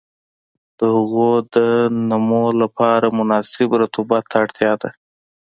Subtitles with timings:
[0.77, 1.57] د هغوی د
[2.09, 4.89] نمو لپاره مناسب رطوبت ته اړتیا ده.